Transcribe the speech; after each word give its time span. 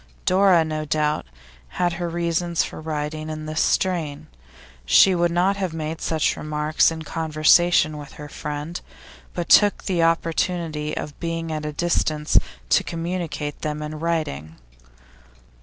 Dora, 0.25 0.65
no 0.65 0.83
doubt, 0.83 1.27
had 1.77 1.93
her 1.93 2.09
reasons 2.09 2.63
for 2.63 2.81
writing 2.81 3.29
in 3.29 3.45
this 3.45 3.61
strain. 3.61 4.25
She 4.83 5.13
would 5.13 5.29
not 5.29 5.57
have 5.57 5.73
made 5.75 6.01
such 6.01 6.35
remarks 6.35 6.89
in 6.89 7.03
conversation 7.03 7.99
with 7.99 8.13
her 8.13 8.27
friend, 8.27 8.81
but 9.35 9.47
took 9.47 9.83
the 9.83 10.01
opportunity 10.01 10.97
of 10.97 11.19
being 11.19 11.51
at 11.51 11.67
a 11.67 11.71
distance 11.71 12.39
to 12.69 12.83
communicate 12.83 13.61
them 13.61 13.83
in 13.83 13.99
writing. 13.99 14.55